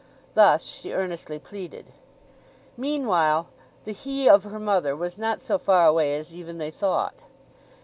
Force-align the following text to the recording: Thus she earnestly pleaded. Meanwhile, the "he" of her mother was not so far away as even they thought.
Thus 0.33 0.63
she 0.63 0.93
earnestly 0.93 1.37
pleaded. 1.37 1.85
Meanwhile, 2.75 3.45
the 3.85 3.91
"he" 3.93 4.27
of 4.27 4.45
her 4.45 4.59
mother 4.59 4.95
was 4.95 5.15
not 5.15 5.39
so 5.41 5.59
far 5.59 5.85
away 5.85 6.15
as 6.15 6.33
even 6.33 6.57
they 6.57 6.71
thought. 6.71 7.17